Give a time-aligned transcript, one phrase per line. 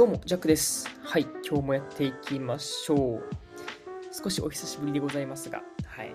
[0.00, 0.88] どうも、ジャックです。
[1.02, 3.22] はい、今日もやっていきましょう。
[4.10, 6.12] 少しお久しぶりでございますが、はい。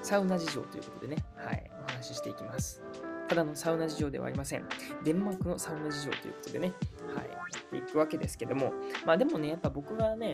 [0.00, 2.82] サウナ事情ということでね、はい、お話ししていきます。
[3.28, 4.64] ただのサウナ事情ではありません。
[5.04, 6.72] デンマークのサウナ事情ということでね、
[7.14, 8.72] はい、やっていくわけですけども、
[9.04, 10.32] まあでもね、やっぱ僕がね、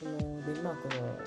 [0.00, 0.18] この
[0.52, 1.18] デンマークの、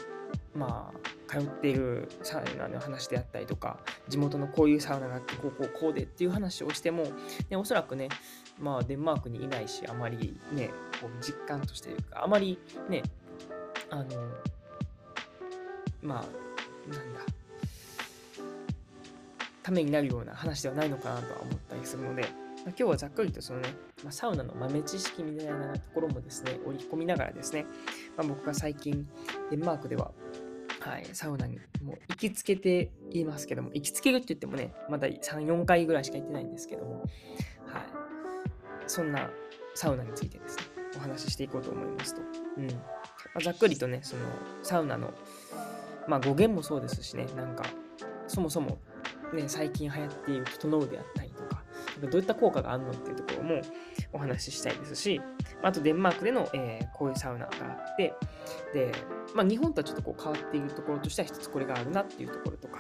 [0.56, 1.00] まあ、
[1.34, 7.06] 通っているサウナの話であったりとか、地元のこういうサウナがあって、こうこうこうでっていう話をしても、
[7.50, 8.09] ね、おそらくね、
[8.59, 10.70] まあ、デンマークにいないし、あまりね、
[11.02, 13.02] こう実感としてというか、あまりね、
[13.90, 14.04] あの、
[16.04, 17.20] まあ、なんだ、
[19.64, 22.28] ためになるような話ではないのかなとは思ったりするので、ま、
[22.67, 23.70] 今日はざっくりとそのね、
[24.04, 27.66] ま、サウナの豆知識みたいなところもですね、織り込みながらですね、
[28.17, 29.08] まあ、僕が最近、
[29.50, 30.11] デンマークでは、
[30.84, 37.84] はい、サウナにもう行きつけていますけども、行きつけるって言ってもね、まだ3、4回ぐらいしか行ってないんですけども、はい、
[38.88, 39.30] そんな
[39.76, 40.64] サウナについてですね、
[40.98, 42.22] お話ししていこうと思いますと。
[42.58, 42.67] うん。
[42.67, 42.73] ま
[43.36, 44.23] あ、ざっくりとね、その
[44.61, 45.14] サウナの、
[46.08, 47.64] まあ語源もそうですしね、なんか、
[48.28, 48.78] そもそも
[49.34, 51.64] ね、最近流行っている整うであったりとか、
[52.02, 53.61] どういった効果があるのっていうところも
[54.11, 55.22] お話ししたいですし、
[55.64, 58.14] あとデンマークでの、えーこういうサウナがあって、
[58.73, 58.92] で、
[59.33, 62.80] まあ日本とはちょっとこう変わっているところとしては一つこれがあるなっていうところとか、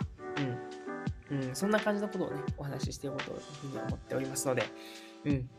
[1.31, 1.37] うん。
[1.47, 4.63] うん、そんな感じのことをね、お話ししていこうというふうに思っておりますので、
[5.25, 5.49] うん。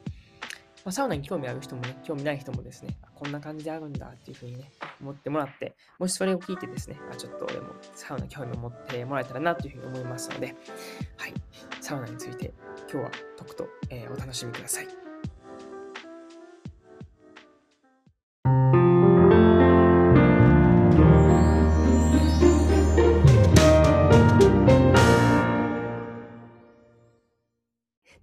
[0.85, 10.55] まあ、サウナに興味ある人もね、興味ない人もですね、こんな感じであるんだっていうふうにね、思ってもらって、もしそれを聞いてですね、あちょっとでもサウナ興味を持ってもらえたらなというふうに思いますので、
[11.17, 11.35] はい、
[11.81, 12.53] サウナについて
[12.93, 15.04] 今日はとくと、えーお楽しみください。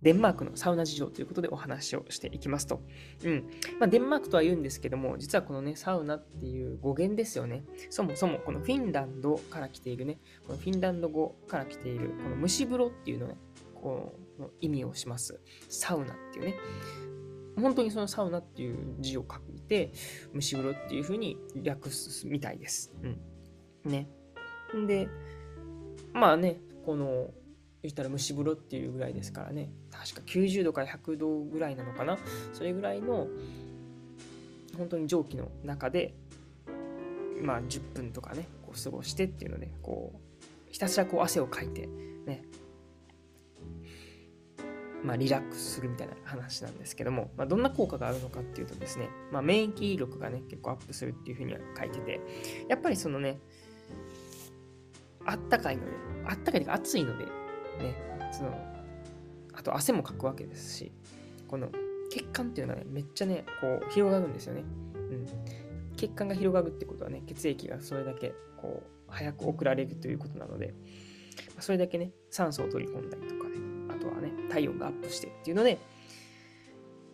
[0.02, 2.82] デンマークのサウナ事情ということでお話をしていきますと。
[3.24, 3.50] うん。
[3.80, 7.64] まあ、デンマークとは言うんですけども、実はこのね、サウナっていう語源ですよね。
[7.90, 13.38] そもそもこのフィンランドから来ているね、このフィンランド語から来ている、この蒸し風呂っていうのね、
[13.76, 15.40] この意味をします。
[15.70, 16.56] サウナっていうね。
[17.56, 19.92] 本当にそのサウナっていう字を書いて、
[20.34, 22.94] 蒸し風呂っていう風に略すみたいです。
[23.04, 23.08] う
[23.88, 23.92] ん。
[23.92, 24.10] ね。
[24.88, 25.10] で、
[26.14, 27.32] まあね、この、
[27.84, 32.18] 言ったら蒸し風呂っていうぐらいですからね、確か90度から100度ぐらいなのかな、
[32.54, 33.28] それぐらいの
[34.78, 36.14] 本当に蒸気の中で、
[37.42, 41.88] まあ10分とかね、こう過ごしてっていうので、こう、ひたすらこう汗をかいて、
[42.26, 42.44] ね、
[45.04, 52.22] まあリラックスするみたいな話なんですけども、まあ、どんな効果があるのかっていうとですね、まあ、免疫力がね、結構アップするっていうふうには書いてて、
[52.70, 53.40] やっぱりそのね、
[55.26, 55.92] あったかいので、
[56.28, 57.26] あったかいというか暑いので、
[57.80, 57.96] ね、
[58.32, 58.52] その、
[59.54, 60.92] あと汗もかくわけですし、
[61.48, 61.70] この
[62.12, 64.64] 血管っていうのがね、めっちゃね、こう、広がるんですよね。
[64.96, 65.26] うん。
[65.96, 70.74] 血管が広がるってことはね、血液がそれだけ、こう、早く送られるということなので、
[71.60, 73.58] それだけね、酸素を取り込んだりとかね、
[73.90, 75.78] あとはね、体温がアップしてっていうので、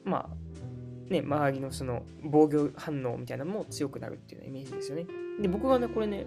[0.04, 5.06] まあ、ね、周りのその防御反応みたいなのも強くなるっていうイメージですよね。
[5.42, 6.26] で、僕はね、これね、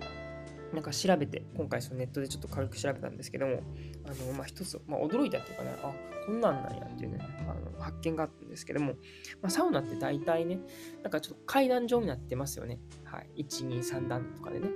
[0.73, 3.63] なんか調べて、今回そのネットでちょっと軽く調べたんですけども、
[4.05, 5.93] あの、まあ、一つ、まあ、驚いたっていうかね、あ、
[6.27, 8.93] こんなんなんやっていうね、あの発見があったんですけども、
[9.43, 10.61] まあ、サウナって大体ね、
[11.03, 12.79] なんかちょっと階段状になってますよね。
[13.05, 13.43] はい。
[13.43, 14.69] 1、2、3段とかでね。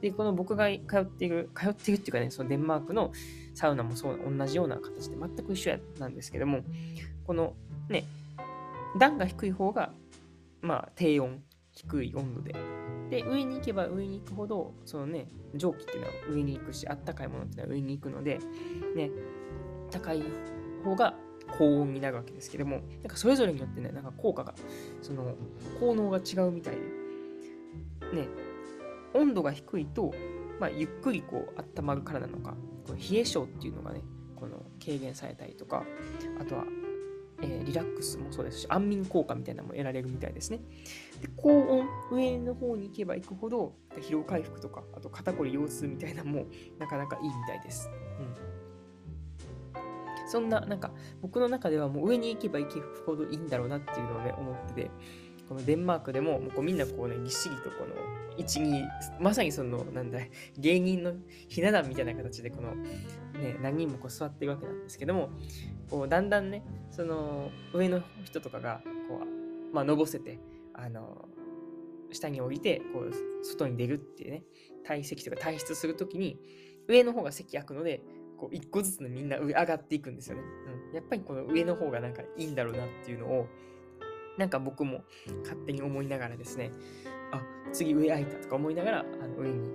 [0.00, 3.12] で、この僕が通っている、通っているっていうかね、そのデンマークの
[3.54, 6.60] サウナもそう、同じような形で全く一緒やなんですけども、
[7.26, 7.54] この
[7.88, 8.04] ね、
[8.98, 9.92] 段が低い方が、
[10.60, 11.42] まあ、低温、
[11.82, 12.54] 低い温度で、
[13.10, 18.38] で、上に行けば上に行くほど、そのね、蒸気っていうのは上に行くし、あったかいものっていうのは上に行くので、
[18.94, 19.10] ね、
[19.90, 20.22] 高い
[20.84, 21.14] 方が
[21.58, 24.54] 高温になるわけですけども、なんかそれぞれによってね、なんか効果が、
[25.00, 25.34] その、
[25.80, 28.28] 効能が違うみたいで、ね、
[29.14, 30.12] 温度が低いと、
[30.60, 32.54] まあ、ゆっくりこう、温まるからなのか、
[32.86, 34.02] この冷え性っていうのがね、
[34.36, 35.84] この軽減されたりとか、
[36.38, 36.64] あとは、
[37.42, 40.58] えーリラックスもそうですし、安眠効果みたいなのも得られるみたいですね。
[41.20, 46.46] で高温、上の方に行けば行くほど、疲労回復とか、あと肩こり腰痛みたいなのも
[46.78, 47.88] なかなかいいみたいです。
[48.18, 48.50] うん。
[50.28, 54.90] そんな、なんか、僕の中ではもう上に行けば行くほどいいんだろうなっていうのをね、思ってて、
[55.50, 57.96] このデンマークでも、もうこうみんなこうね、ぎっしりとこの、
[58.38, 60.20] 1、2、まさにその、なんだ、
[60.56, 61.12] 芸人の
[61.48, 65.30] ひな壇みたいな形で、この、ね、何人もこう座ってるわけなんですけども、
[65.90, 66.62] こう、だんだんね、
[66.92, 70.38] その、上の人とかが、こう、まあ、のぼせて、
[70.72, 71.28] あの、
[72.12, 74.44] 下に降りて、こう、外に出るっていうね、
[74.86, 76.38] 退席とか退出するときに、
[76.86, 78.02] 上の方が席空くので、
[78.36, 80.42] こう、一個ずつのみんな上上がっていくんですよね。
[80.90, 80.94] うん。
[80.94, 83.48] やっぱりこの上の方がなんかいいんだろうなっていうのを、
[84.40, 85.04] なんか僕も
[85.42, 86.72] 勝手に思いながらですね、
[87.30, 87.42] あ、
[87.74, 89.70] 次上空いたとか思いながら、あの上に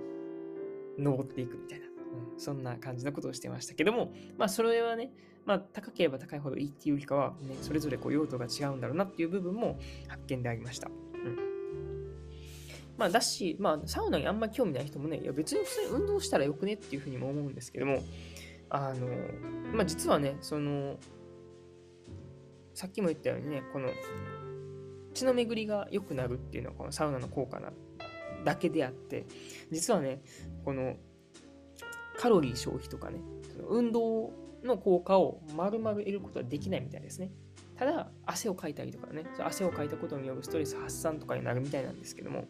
[0.98, 5.12] 登っていくみたいな、うん、そんな感じのことをしてましたけども、まあそれはね、
[5.44, 9.78] まあ高ければ高いほどいいっていうよりかは、ね、それぞれこう用途が違うんだろうなっていう部分も
[10.08, 10.90] 発見でありました。
[12.98, 18.02] まあ、だし、まあ、サウナにあんま興味ない人もね、いや別に普通に運動したらよくねっていうふうにも思うんですけども、
[18.70, 19.06] あの、
[19.74, 20.96] まあ、実はね、その、
[22.76, 23.88] さっきも言ったようにね、この
[25.16, 27.70] 血の巡りが良くなるっていうのはこのサウナの効果な
[28.44, 29.26] だけであって
[29.72, 30.20] 実はね
[30.64, 30.96] この
[32.18, 33.20] カロリー消費とかね
[33.50, 34.30] その運動
[34.62, 37.30] の効果を丸々得ることはできないみたいですね。
[37.76, 42.44] ただ汗をかいたりとかね汗をかいたことによるストレス発散とかになるみたいなんですけども、ま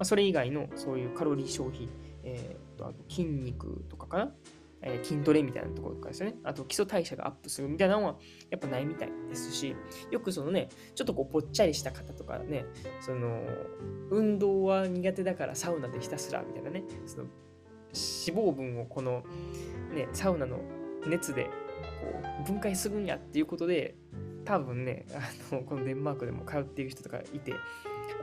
[0.00, 1.88] あ、それ以外のそういうカロリー消費、
[2.24, 4.32] えー、とあと筋肉とかかな
[4.86, 6.36] えー、筋トレみたいなところとかですよね。
[6.44, 8.16] あと基礎代謝がアップするみたいなのは
[8.50, 9.74] やっぱないみたいですし、
[10.10, 12.66] よくそのね、ちょっとこうぽっちゃりした方とかね、
[13.00, 13.42] その、
[14.10, 19.24] 運動は苦手だからサウナでひたすらみたいなね、その脂肪分をこの
[19.94, 20.60] ね、サウナの
[21.06, 21.50] 熱でこ
[22.42, 23.94] う分解するんやっていうことで、
[24.44, 25.06] 多分ね、
[25.50, 27.54] あのこのデンマークでも通っている人とかいて、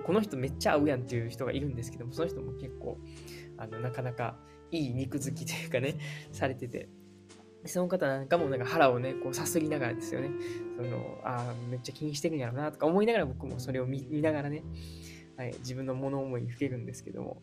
[0.03, 2.99] この人めっちゃ合うやんっていう人がいるんですけども、その人も結構、
[3.57, 4.37] あのなかなか
[4.71, 5.95] いい肉付きというかね、
[6.31, 6.89] されてて、
[7.65, 10.31] その方なんかもなんか腹をね、こうさすりながらですよね、
[10.77, 14.63] その、ああ、めっちゃ気にしてるんやろうなとか思いながら僕もそれを見ながらね、
[15.37, 17.41] はい、自分の物思いにふけるんですけども、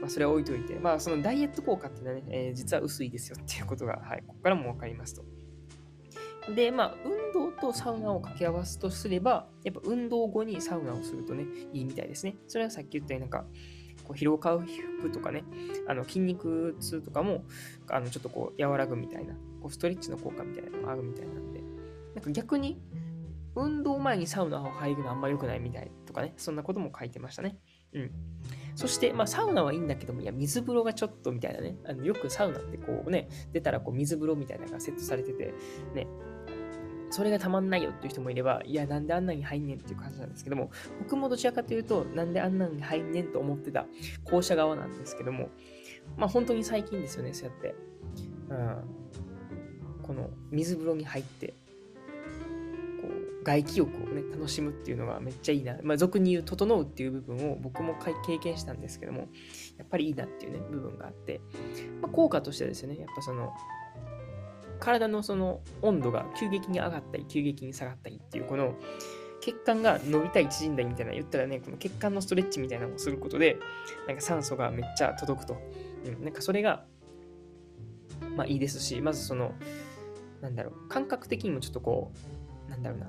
[0.00, 5.24] まあ、それは置いといて、まあ、そのダイエット効果っていうのはね、えー、実は薄いですよっていうことが、はい、ここからもわかりますと。
[6.54, 12.36] で、まあ、運動とサウナを掛け合わすとすれば、やっぱ運動後にサウナをするとね、いいみたいですね。
[12.46, 13.48] それはさっき言ったようになんか、
[14.06, 15.44] こう疲労回復とかね、
[15.88, 17.44] あの筋肉痛とかも、
[17.88, 21.60] あのちょっとこう和らぐみたいな、こうストレッチの効果みたいなのがあるみたいなんで、
[22.14, 22.80] なんか逆に、
[23.56, 27.58] 運動前にサウナを入るのあんま良くないみたいとかね、そんなことも書いてましたね。
[27.94, 28.10] うん。
[28.74, 35.54] そして、まあ、サウナはいいんだけども、いや、水風呂がちょっとみたいなね、あのよくサウナってこうね、出たらこう水風呂みたいなのがセットされてて、
[35.94, 36.06] ね、
[37.16, 43.86] それがたまんないよっていう人もいれば、いや、なんであんなに入んねんっていう感じなんですけども、僕もどちらかというと、なんであんなに入んねんと思ってた
[44.24, 45.48] 校舎側なんですけども、
[46.18, 47.74] まあ本当に最近ですよね、そうやって。
[48.50, 48.84] うん、
[50.02, 51.54] この水風呂に入って、
[53.00, 53.08] こ
[53.40, 55.78] う外気浴をね、楽しむっていうのがめっちゃいいな。
[55.82, 57.94] まあ俗に言う、整うっていう部分を僕も
[58.26, 59.28] 経験したんですけども、
[59.78, 61.40] やっぱりいいなっていうね、部分があって、
[62.02, 63.54] まあ、効果としてですね、やっぱその、
[64.78, 68.74] 体のその温度が急激に上がったり急激に下がったりっていうこの
[69.40, 73.58] 血管が伸びたり縮んだりみたいな言ったらねこの血管のストレッチみたいなのをすることで
[74.06, 75.56] なんか酸素がめっちゃ届くと、
[76.04, 76.84] うん、なんかそれが
[78.36, 79.52] まあいいですしまずその
[80.40, 82.12] なんだろう感覚的にもちょっとこ
[82.66, 83.06] うなんだろうな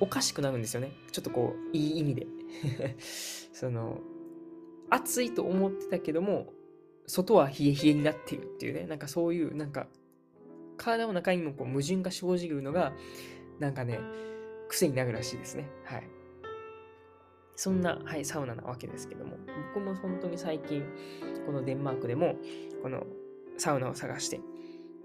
[0.00, 0.90] おかしくなるんですよね。
[1.12, 2.26] ちょっとこういい意味で。
[3.52, 4.00] その
[4.90, 6.52] 暑いと思ってたけども
[7.06, 9.86] 外は冷え冷えになっているっていうねなんかそういうなんか
[10.82, 12.92] 体の中にもこう矛盾が生じるのが、
[13.60, 14.00] なんかね、
[14.68, 15.68] 癖になるらしいですね。
[15.84, 16.08] はい。
[17.54, 19.36] そんな、はい、サウナなわけですけども、
[19.74, 20.82] 僕も本当に最近、
[21.46, 22.36] このデンマークでも、
[22.82, 23.06] この
[23.58, 24.40] サウナを探して、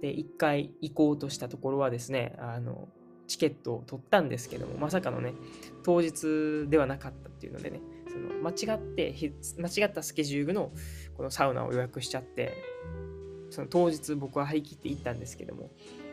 [0.01, 2.89] で、一回行こうとしたところはですね、あの、
[3.27, 5.34] チケットを取ったんですけども、まさかのね、
[5.84, 9.13] 当日ではなかったっていうのでね、その間違って、
[9.60, 10.72] 間違ったスケジュールの
[11.15, 12.53] このサウナを予約しちゃって、
[13.57, 15.71] その当日僕は張り切って行ったんですけども、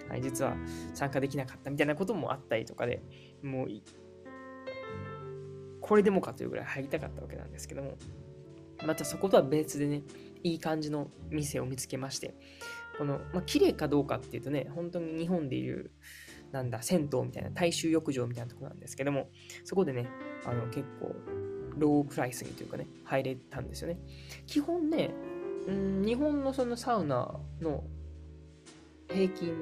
[0.08, 0.56] はい、実は
[0.94, 3.02] 参加できなかったみたいなこともあったりとかで
[3.42, 3.68] もう
[5.82, 7.98] これでもかというぐらい入りたかったわけなんですけども
[8.86, 10.04] またそことは別でね
[10.42, 12.34] いい感じの店を見つけまして
[12.96, 15.90] この、まあ、綺麗かどうかっていうとね本当に日本でいう
[16.50, 19.28] なんだ銭湯みたいな大衆浴場みたいなとこなんですけども
[19.64, 20.08] そこでね
[20.46, 21.14] あの結構
[21.76, 23.98] ロープライスにというかね入れたんですよね。
[24.46, 25.10] 基本ね
[25.66, 27.84] うん日本のそのサウナの
[29.08, 29.54] 平均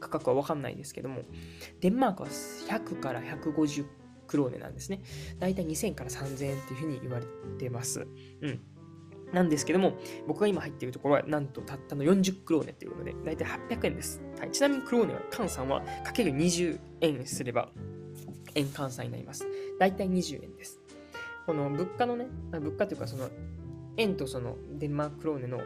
[0.00, 1.22] 価格は分かんないですけども、
[1.80, 3.86] デンマークは100から150
[4.26, 5.02] クローネなんですね。
[5.38, 7.26] だいたい2000から3000円っていうふうに言われ
[7.58, 8.06] てます。
[8.40, 8.60] うん。
[9.32, 9.94] なんですけども、
[10.26, 14.20] 僕が今入っているところは、なんとたったの40クローネっていうので、だいたい800円です。
[14.38, 17.70] はい、ちなみにクローネは、換算はかける20円すれば、
[18.54, 19.46] 円換算になります。
[19.78, 20.80] だいたい20円です。
[21.44, 23.28] この物価のね、物価というかその
[23.96, 25.64] 円とそのデンマークローネの、うん、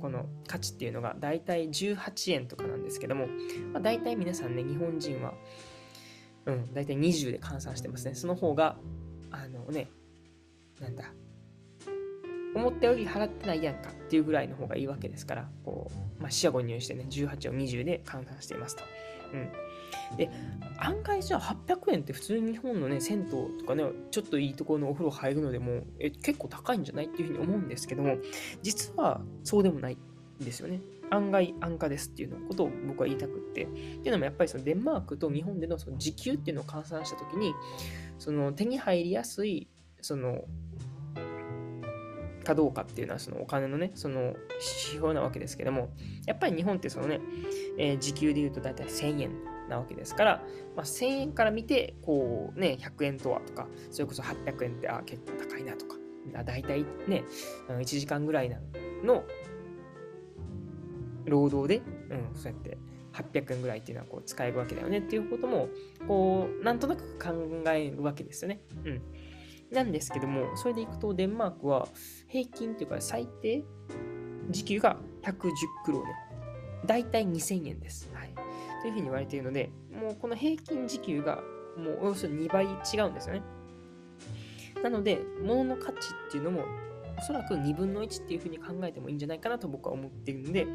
[0.00, 3.26] この価値っていうのが大体18円とかなんですけども、
[3.72, 5.34] まあ、大体皆さんね、日本人は、
[6.46, 8.14] うん、大体20で換算してますね。
[8.14, 8.76] その方が、
[9.30, 9.90] あのね、
[10.80, 11.12] なんだ、
[12.54, 18.82] 思ったより払ってないやんかっていうぐらいの方がいいわけですから、こう、まあ、四捨五入してね、18を20で換算していますと。
[19.32, 20.16] うん。
[20.16, 20.30] で、
[20.78, 28.16] 案外じゃあ800円って普通に日本のね、銭湯とかね、ちょっといいところのお風呂入るのでも、え結構高いんじゃないっていうふうに思うんですけども、
[28.62, 29.98] 実はそうでもない
[30.40, 30.80] んですよね。
[31.10, 33.64] 案外安価ですっていうのことを僕は言いたくって。
[33.64, 37.54] っていうのもやっぱりそのデンマークと日本でのその時給っていうのを換算したときに、
[38.18, 39.68] その手に入りやすい、
[40.00, 40.44] その
[42.50, 45.90] かどうかっていうのはそのお金のね、その指標なわけですけども、
[46.26, 47.20] やっぱり日本ってそのね、
[47.78, 49.30] えー、時給で言うと大体1000円
[49.68, 50.42] なわけですから、
[50.76, 55.96] まあ、1000円から見て、こうね、100円とはとか、それこそ800円って、あ、結構高いなとか、
[56.44, 57.24] 大体ね、
[57.68, 58.50] 1時間ぐらい
[59.04, 59.24] の
[61.24, 62.78] 労働で、うん、そうやって
[63.12, 65.68] 800円ぐらいっていうのはこう使えるわけだよねっていうことも、
[66.08, 67.32] こう、なんとなく考
[67.70, 68.60] えるわけですよね。
[68.84, 69.02] うん。
[69.70, 71.88] なんですけども、それでいくとデンマークは
[72.28, 73.64] 平均っていうか最低
[74.50, 75.50] 時給が110
[75.84, 76.14] クローネ。
[76.86, 78.10] だいたい2000円です。
[78.12, 78.34] はい。
[78.82, 81.42] というふうに言われているので、もうこの平均時給が
[81.76, 83.42] もうおよそ2倍違うんですよね。
[84.82, 86.64] なので、物の価値っていうのも
[87.18, 90.66] おそらく2分の1っていうふうに考えてもいいんじゃないかなと僕は思っているので、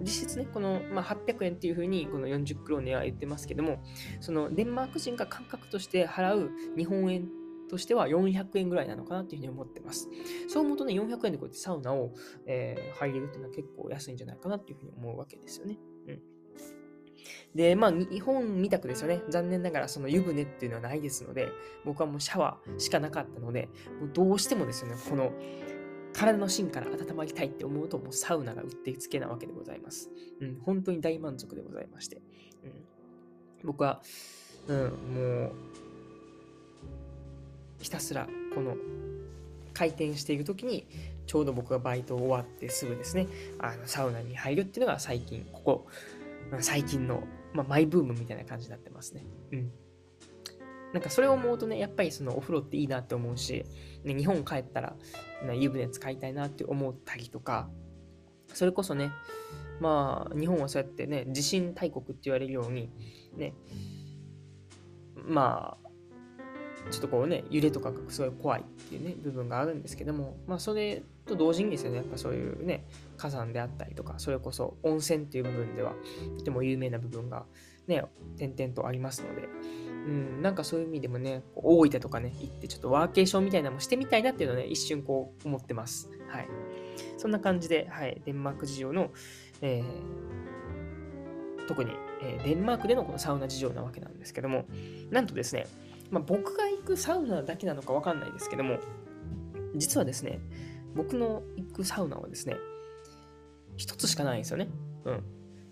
[0.00, 3.82] 実質ね、この、まあ、800円っていうふうにこの40クローネは言ってますけども、
[4.20, 7.28] そのデンマーク人が感覚として払う日本円
[7.68, 10.08] としては400円ぐらいなのかなっていうふうに思ってます。
[10.48, 12.12] そう思うとね、400円でこうやってサウナを、
[12.46, 15.78] えー、入れるっていうのは結構安いんじゃないかなっていうふうに思うわけですよね。
[16.08, 16.22] うん。
[17.54, 19.22] で、まあ、日本みたくですよね。
[19.28, 21.48] 残念ながらその湯船っていうのはないですので、
[21.84, 23.68] 僕はもうシャワーしかなかったので、
[24.00, 25.32] もうどうしてもですよね、この
[26.12, 30.10] 体の芯から温まりたいって思うと、もうサウナがうってつけなわけでございます。
[30.40, 32.22] うん、本当に大満足でございまして。
[32.64, 32.72] うん、
[33.64, 34.02] 僕は、
[34.66, 35.52] うん、もう、
[37.80, 38.76] ひたすらこの
[39.72, 40.86] 開店している時に
[41.26, 45.86] ちょうど僕がバイト終わってすぐですねあのサウナに入るっていうのが最近ここ
[46.60, 49.26] 最近の、まあ、マイブームみたいな感じになってますね。
[49.52, 49.70] うん。
[50.92, 53.64] なんかそれを思うとねやっぱりそのお風呂っていいなって思うし、
[54.04, 54.96] ね、日本帰ったら
[55.54, 57.68] 湯船使いたいなって思ったりとか
[58.54, 59.10] それこそね
[59.80, 62.90] まあ日本はそうやってね地震大国って言われるように
[63.36, 63.52] ね
[65.14, 65.87] まあ
[66.90, 75.94] ちょっとこうね、揺れとかがすごい怖いっていうね、部分があるんですけども、まあそれと同時にですね、やっぱそういうね、火山であったりとか、それこそ温泉っていう部分では、
[76.38, 77.44] とても有名な部分が
[77.86, 78.04] ね、
[78.36, 79.48] 点々とありますので、
[80.06, 86.10] うん、なんかそういう意味でもね、大分とかね、行ってちょっとワーケーションみたいなのもしてみたいなっていうのをね、一瞬こう思ってます。
[86.28, 86.48] はい。
[87.16, 89.10] そんな感じで、はい、デンマーク事情の、
[89.60, 91.90] えー、特に、
[92.22, 94.64] えー、デンマークでのこのサウナ事情なわけなんですけども、
[95.10, 95.66] なんとですね、
[96.10, 98.78] まあ、僕が行くサウナだけなのかわかんないですけども、
[99.74, 100.40] 実はですね、
[100.94, 102.56] 僕の行くサウナはですね、
[103.76, 104.68] 一つしかないんですよね。
[105.04, 105.22] うん。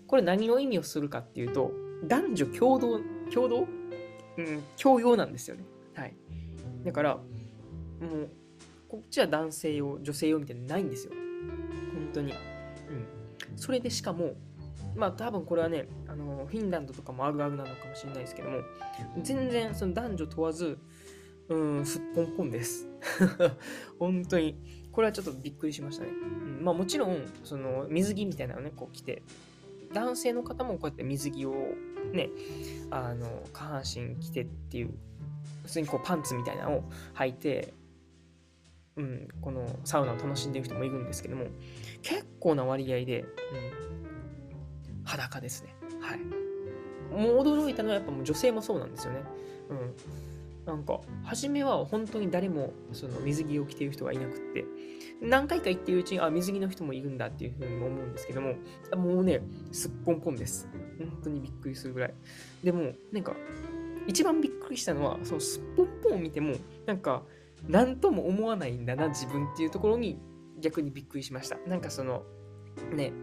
[0.07, 1.71] これ何を意味をするかっていうと、
[2.05, 2.99] 男女共同、
[3.33, 3.67] 共同？
[4.37, 5.63] うん、共用なんですよね。
[5.95, 6.13] はい。
[6.85, 7.23] だから、も
[8.01, 8.29] う、
[8.87, 11.13] こっちは男性用、女性用みたいなのないんですよ。
[11.13, 12.31] 本当に。
[12.31, 12.37] うん。
[13.57, 14.35] それでしかも、
[14.97, 18.61] まあ多分これはね、あのフィンランドとかもあるあるなのかもしれないですけども、
[19.21, 20.77] 全然その男女問わず、
[21.49, 22.87] うん、すっぽんぽんです。
[23.99, 24.57] 本当に。
[24.91, 26.09] これはちょっとびっくりしましたね。
[26.09, 29.21] うん、まあもちろん、その水着みたいなのね、こう着て、
[29.93, 31.53] 男性の方もこうやって水着を
[32.11, 32.29] ね、
[32.89, 34.89] あの、下半身着てっていう、
[35.63, 37.73] 普通にこうパンツみたいなのを履いて、
[38.95, 41.45] うん、このサウナを楽しんでる人もいるんですけども、
[42.01, 43.25] 結構な割合で、う
[43.96, 43.96] ん、
[45.07, 45.75] 裸ですね。
[46.01, 46.19] はい。
[47.11, 49.23] もう驚いたのはやっぱもう女性もそうなんですよね。
[49.69, 49.95] うん。
[50.65, 54.65] なんか、初めは本当に誰もその水着を着ている人がいなくって、
[55.21, 58.55] 何回か行ってるうちに、あ、水着の人もいるんだっていうふうに思うんですけども、
[58.95, 60.67] もうね、すっぽんぽんです。
[60.99, 62.13] 本当にびっくりするぐらい。
[62.63, 63.33] でも、なんか、
[64.07, 67.23] 一番びっくりしたのは、そのすっぽんぽんを見ても、なんか、
[67.65, 70.19] 何とも思わないんだな、自分っていうところに
[70.59, 71.57] 逆にびっくりしました。
[71.65, 72.23] なんかその、
[72.93, 73.13] ね、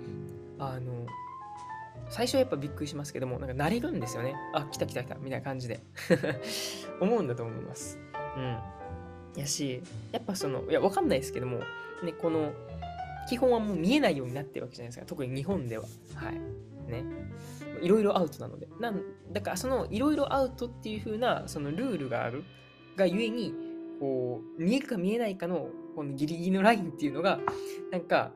[0.58, 1.06] あの、
[2.14, 4.36] 最初はやっぱびっくりしますけども、なんか慣れるんですよね。
[4.52, 5.80] あ、来た来た来た、みたいな感じで。
[7.00, 7.98] 思うんだと思います。
[8.36, 8.58] うん。
[9.36, 11.58] やし、やっぱその、いや、わかんないですけども、
[12.04, 12.52] ね、この、
[13.28, 15.06] 基本はもう見えないようになってるわけじゃないですか。
[15.06, 15.86] 特に日本では。
[16.14, 16.34] はい。
[16.88, 17.04] ね。
[17.82, 18.68] いろいろアウトなので。
[18.78, 19.02] なん
[19.32, 22.44] だから、そのいろいろアウトっていう風な、そのルールがある
[22.94, 23.52] がゆえに、
[23.98, 27.40] こう、見えるか見えないかの、このギリギリのラインっていうのが、
[27.90, 28.30] なんか、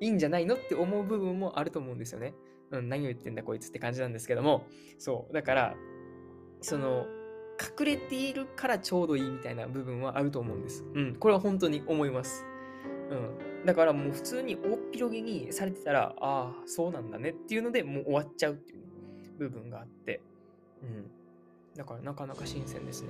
[0.00, 2.34] いいんじゃないのって思う部分もあると思うんですよね。
[2.70, 4.66] うん、何を言ってんだこいつって感じなんですけども、
[4.98, 5.76] そう、だから、
[6.60, 7.06] その、
[7.78, 10.84] 隠れているからちょうどいいみたいな部分はあると思うんです。
[10.94, 12.44] うん、これは本当に思います。
[13.10, 13.64] うん。
[13.64, 18.86] だからもう普通に大っ広げにされてたら、ああ、そうなんだねっていうのでもう終わっちゃうっていう。
[19.38, 20.20] 部分があって、
[20.82, 21.10] うん。
[21.76, 23.08] だからなかなか新鮮ですね。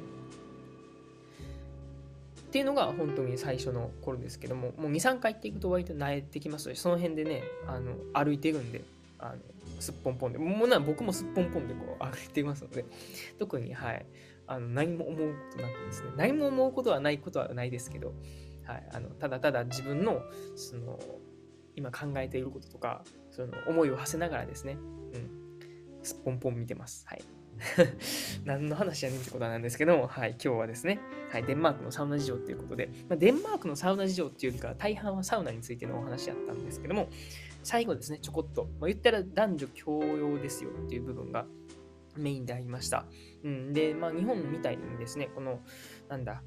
[2.49, 8.83] っていうのが本当に最初の頃ですけども、もう2、3回行っていくと割と慣れてきますし、その辺でね、あの歩いてるんで、
[9.19, 9.37] あの
[9.81, 12.85] すっぽんぽんで、もうな僕もすっぽんぽんでこう歩いていますので、
[13.39, 14.07] 特に、はい、
[14.47, 18.15] あの何も思うことなくですね、何も思うことはないことはないですけど、
[18.65, 20.23] はい、あのただただ自分の
[20.55, 20.99] その
[21.75, 25.59] 今考えていることとか、その思いを馳せながらですね、うん、
[26.03, 27.07] すっぽんぽん見てます。
[27.07, 27.25] はい。
[28.45, 37.09] 何の話やねんってことなんですけども、はい、今日はですね、はい、デンマークのサウナ事情っていうことで、まあ、デンマークのサウナ事情っていうよりか大半はサウナについてのお話やったんですけども、
[37.63, 41.47] 最後ですね、ちょこっと、まあ、言ったら男女共用ですよっていう部分が
[42.17, 43.07] メインでありました。
[43.45, 45.61] うん、で、まあ、日本みたいにですね、この、
[46.09, 46.43] なんだ、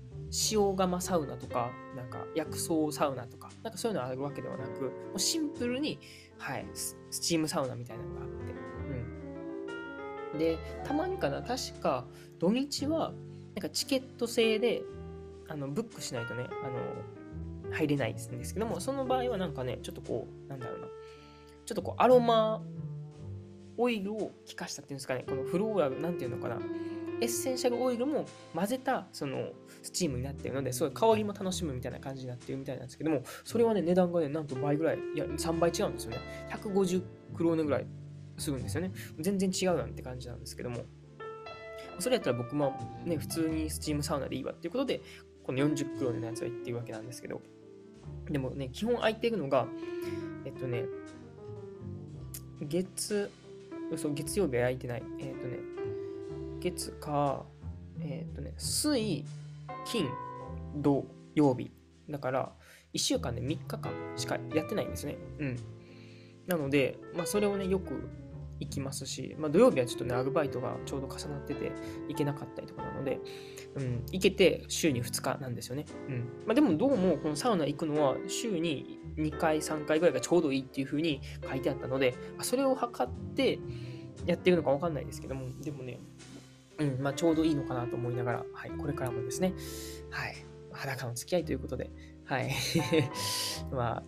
[0.51, 5.99] 塩釜サウナとか、なんか薬草サウナとか、なんかそういうのあるわけではなく、もうシンプルに、
[6.37, 8.48] はい、スチームサウナみたいなのがあって、
[10.39, 12.05] で、たまにかな、確か
[12.39, 13.13] 土日は、
[13.55, 14.81] なんかチケット制で、
[15.47, 16.69] あの、ブックしないとね、あ
[17.69, 20.87] の、入れないんですけども、その場合はなんかね、ちょっとこう、なんだろうな、
[21.65, 22.63] ちょっとこう、アロマ
[23.77, 26.57] オイルを効かしたっていうんですかね、このフローラル、なんていうのかな、
[27.21, 29.49] エッセンシャルオイルも混ぜたその
[29.83, 36.17] スチームになってるので、そうい香りも楽しむみたいな感じになってるみたいなんですけども、それはね、値段がね、なんと倍ぐらい、いや、3倍違うんですよね。
[36.51, 37.03] 150
[37.35, 37.85] クローネぐらい
[38.39, 38.91] するんですよね。
[39.19, 40.83] 全然違うなんて感じなんですけども。
[41.99, 42.73] それやったら僕も
[43.05, 45.01] ね、普通にスチームサウナでいいわっていうことで、
[45.43, 47.41] この40クロネのやつは言ってるわけなんですけど、
[48.29, 49.67] でもね、基本空いてるのが、
[50.45, 50.85] えっとね、
[52.61, 53.29] 月、
[53.97, 55.03] そう、月曜日は空いてない。
[55.19, 55.57] えっとね、
[56.61, 57.45] 月、火、
[58.01, 59.25] えっ、とね、水、
[59.85, 60.09] 金、
[60.75, 61.71] 土、曜日。
[62.09, 62.51] だから、
[62.93, 65.17] 1週間で3日間しかやってないんですね。
[65.39, 65.59] うん。
[66.47, 68.09] なので、まあ、それをね、よく
[68.59, 71.71] 行きますし、まあ、土曜日はちょっとね、アルバイトがちょうど重なってて、
[72.07, 73.19] 行けなかったりとかなので、
[73.75, 75.85] うん、行けて週に2日なんですよね。
[76.07, 76.19] うん。
[76.45, 83.59] まあ、でも、どうも、このサウナ行くのは、週に2回、3回ぐらいがちょうどいいっていう風に書いてあったので、それを測って
[84.25, 85.99] やってるのかわかんないですけども、でもね、
[86.79, 89.53] うん、まあ、ちょうどいいのかなと思いながら、はい、これからもですね、
[90.09, 90.35] はい、
[90.71, 91.91] 裸の付き合いということで、
[92.25, 92.51] はい、
[93.71, 94.03] まあ、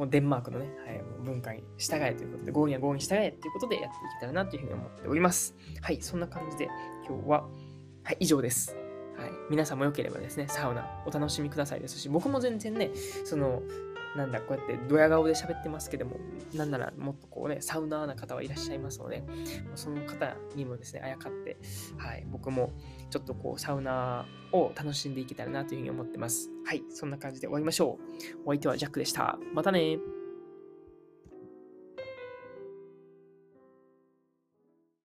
[0.00, 5.54] このデンマークのね、はい、文化に従えということで、合意は合意に従えということでやっていけたらなというふうに思っております。
[5.82, 6.70] はい、そんな感じで
[7.06, 7.42] 今日は、
[8.02, 8.74] はい、以上です。
[9.18, 12.92] はい、皆さんもよければですね、サウナお楽しみくださいですし、僕も全然ね、
[13.26, 13.62] その、
[14.16, 16.16] なんだ、こうやってドヤ顔で喋ってますけども、
[16.54, 19.22] なんならもっとこうね、サウナーな方はいらっしゃいますので、
[19.74, 21.58] その方にもですね、あやかって、
[21.96, 22.72] はい、僕も
[23.10, 26.50] ちょっとこう、サウナーを楽しんでいけたらなというふうに思ってます。
[26.64, 27.98] はい、そんな感じで終わりましょ
[28.36, 28.40] う。
[28.46, 29.38] お相手はジャックでした。
[29.54, 29.98] またね